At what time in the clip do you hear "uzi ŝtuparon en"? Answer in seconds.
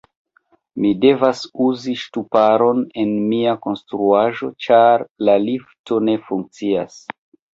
1.65-3.11